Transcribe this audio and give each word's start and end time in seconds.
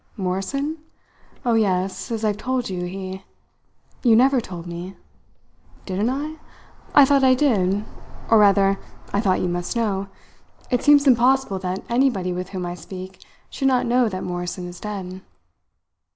"Morrison? 0.17 0.79
Oh, 1.45 1.53
yes, 1.53 2.09
as 2.11 2.25
I've 2.25 2.37
told 2.37 2.71
you, 2.71 2.85
he" 2.87 3.23
"You 4.03 4.15
never 4.15 4.41
told 4.41 4.65
me." 4.65 4.95
"Didn't 5.85 6.09
I? 6.09 6.37
I 6.95 7.05
thought 7.05 7.23
I 7.23 7.35
did; 7.35 7.85
or, 8.27 8.39
rather, 8.39 8.79
I 9.13 9.21
thought 9.21 9.41
you 9.41 9.47
must 9.47 9.75
know. 9.75 10.07
It 10.71 10.81
seems 10.81 11.05
impossible 11.05 11.59
that 11.59 11.83
anybody 11.87 12.33
with 12.33 12.49
whom 12.49 12.65
I 12.65 12.73
speak 12.73 13.23
should 13.51 13.67
not 13.67 13.85
know 13.85 14.09
that 14.09 14.23
Morrison 14.23 14.67
is 14.67 14.79
dead." 14.79 15.21